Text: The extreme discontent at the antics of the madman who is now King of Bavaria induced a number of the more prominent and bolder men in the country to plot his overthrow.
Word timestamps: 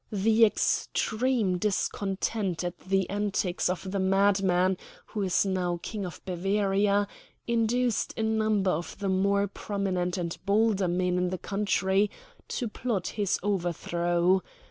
The 0.11 0.45
extreme 0.45 1.59
discontent 1.59 2.63
at 2.63 2.75
the 2.79 3.07
antics 3.07 3.69
of 3.69 3.91
the 3.91 3.99
madman 3.99 4.77
who 5.05 5.21
is 5.21 5.45
now 5.45 5.79
King 5.83 6.07
of 6.07 6.25
Bavaria 6.25 7.07
induced 7.45 8.11
a 8.17 8.23
number 8.23 8.71
of 8.71 8.97
the 8.97 9.09
more 9.09 9.47
prominent 9.47 10.17
and 10.17 10.35
bolder 10.43 10.87
men 10.87 11.19
in 11.19 11.29
the 11.29 11.37
country 11.37 12.09
to 12.47 12.67
plot 12.67 13.09
his 13.09 13.37
overthrow. 13.43 14.41